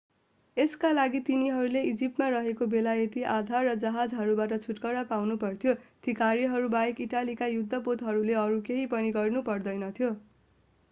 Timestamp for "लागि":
0.91-1.19